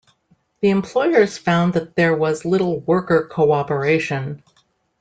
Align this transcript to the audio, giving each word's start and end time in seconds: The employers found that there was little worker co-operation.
The 0.61 0.71
employers 0.71 1.37
found 1.37 1.73
that 1.73 1.95
there 1.95 2.15
was 2.15 2.43
little 2.43 2.79
worker 2.79 3.29
co-operation. 3.31 4.41